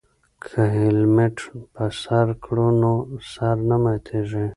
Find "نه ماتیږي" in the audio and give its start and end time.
3.69-4.45